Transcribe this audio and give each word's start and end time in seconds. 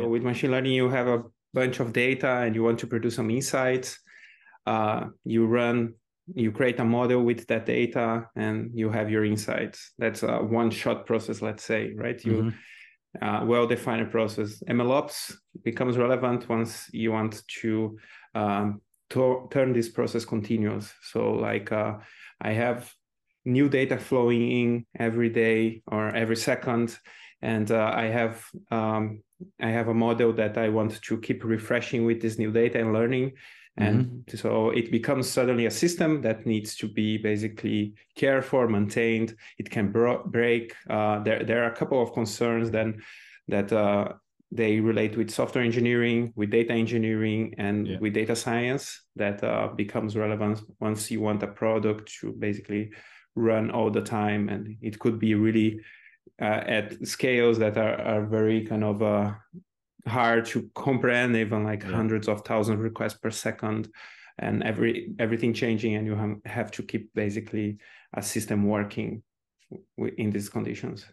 So 0.00 0.08
with 0.08 0.22
machine 0.22 0.50
learning, 0.50 0.72
you 0.72 0.88
have 0.88 1.08
a 1.08 1.22
bunch 1.52 1.80
of 1.80 1.92
data 1.92 2.38
and 2.38 2.54
you 2.54 2.62
want 2.62 2.78
to 2.80 2.86
produce 2.86 3.16
some 3.16 3.30
insights. 3.30 3.98
Uh, 4.66 5.06
you 5.24 5.46
run, 5.46 5.94
you 6.34 6.52
create 6.52 6.78
a 6.80 6.84
model 6.84 7.22
with 7.22 7.46
that 7.48 7.66
data, 7.66 8.26
and 8.36 8.70
you 8.74 8.90
have 8.90 9.10
your 9.10 9.24
insights. 9.24 9.92
That's 9.98 10.22
a 10.22 10.38
one-shot 10.38 11.06
process, 11.06 11.42
let's 11.42 11.64
say, 11.64 11.92
right? 11.96 12.22
You 12.24 12.32
mm-hmm 12.32 12.48
uh, 13.20 13.42
well-defined 13.44 14.10
process. 14.10 14.62
MLOps 14.68 15.34
becomes 15.64 15.96
relevant 15.96 16.48
once 16.48 16.88
you 16.92 17.12
want 17.12 17.42
to, 17.60 17.98
um, 18.34 18.80
to 19.10 19.48
turn 19.50 19.72
this 19.72 19.88
process 19.88 20.24
continuous. 20.24 20.92
So 21.02 21.32
like 21.32 21.72
uh, 21.72 21.94
I 22.40 22.52
have 22.52 22.92
new 23.44 23.68
data 23.68 23.98
flowing 23.98 24.50
in 24.50 24.86
every 24.98 25.30
day 25.30 25.82
or 25.86 26.14
every 26.14 26.36
second, 26.36 26.96
and 27.42 27.70
uh, 27.70 27.92
I 27.94 28.04
have 28.04 28.44
um, 28.70 29.22
I 29.60 29.70
have 29.70 29.88
a 29.88 29.94
model 29.94 30.32
that 30.34 30.58
I 30.58 30.68
want 30.68 31.02
to 31.02 31.18
keep 31.18 31.44
refreshing 31.44 32.04
with 32.04 32.20
this 32.20 32.38
new 32.38 32.52
data 32.52 32.78
and 32.78 32.92
learning. 32.92 33.32
And 33.76 34.04
mm-hmm. 34.04 34.36
so 34.36 34.70
it 34.70 34.90
becomes 34.90 35.28
suddenly 35.28 35.66
a 35.66 35.70
system 35.70 36.20
that 36.22 36.44
needs 36.44 36.74
to 36.76 36.88
be 36.88 37.16
basically 37.16 37.94
cared 38.14 38.44
for, 38.44 38.68
maintained. 38.68 39.36
It 39.58 39.70
can 39.70 39.90
bro- 39.90 40.24
break. 40.26 40.74
Uh, 40.88 41.22
there, 41.22 41.44
there 41.44 41.64
are 41.64 41.72
a 41.72 41.76
couple 41.76 42.02
of 42.02 42.12
concerns 42.12 42.70
then 42.70 43.00
that 43.48 43.72
uh, 43.72 44.12
they 44.52 44.80
relate 44.80 45.16
with 45.16 45.30
software 45.30 45.64
engineering, 45.64 46.32
with 46.36 46.50
data 46.50 46.72
engineering, 46.72 47.54
and 47.56 47.86
yeah. 47.86 47.98
with 48.00 48.12
data 48.12 48.36
science 48.36 49.02
that 49.16 49.42
uh, 49.42 49.68
becomes 49.68 50.16
relevant 50.16 50.60
once 50.80 51.10
you 51.10 51.20
want 51.20 51.42
a 51.42 51.46
product 51.46 52.12
to 52.20 52.32
basically 52.32 52.90
run 53.36 53.70
all 53.70 53.90
the 53.90 54.02
time. 54.02 54.48
And 54.48 54.76
it 54.82 54.98
could 54.98 55.18
be 55.18 55.34
really 55.34 55.80
at 56.40 57.06
scales 57.06 57.58
that 57.58 57.76
are, 57.76 58.00
are 58.00 58.26
very 58.26 58.64
kind 58.64 58.84
of 58.84 59.02
uh, 59.02 59.32
hard 60.06 60.46
to 60.46 60.70
comprehend, 60.74 61.36
even 61.36 61.64
like 61.64 61.82
yeah. 61.82 61.90
hundreds 61.90 62.28
of 62.28 62.42
thousands 62.42 62.78
of 62.78 62.80
requests 62.80 63.18
per 63.18 63.30
second, 63.30 63.88
and 64.38 64.62
every 64.62 65.14
everything 65.18 65.52
changing, 65.52 65.94
and 65.96 66.06
you 66.06 66.40
have 66.46 66.70
to 66.72 66.82
keep 66.82 67.12
basically 67.14 67.78
a 68.14 68.22
system 68.22 68.66
working 68.66 69.22
in 70.16 70.30
these 70.30 70.48
conditions. 70.48 71.04